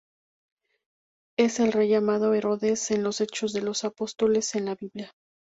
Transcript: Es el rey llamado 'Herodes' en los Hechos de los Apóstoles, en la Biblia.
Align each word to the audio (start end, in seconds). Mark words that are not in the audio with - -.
Es 1.37 1.59
el 1.59 1.71
rey 1.71 1.87
llamado 1.89 2.33
'Herodes' 2.33 2.89
en 2.89 3.03
los 3.03 3.21
Hechos 3.21 3.53
de 3.53 3.61
los 3.61 3.83
Apóstoles, 3.83 4.55
en 4.55 4.65
la 4.65 4.73
Biblia. 4.73 5.11